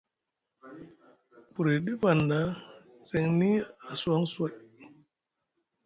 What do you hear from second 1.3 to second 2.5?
Buri ɗif hanɗa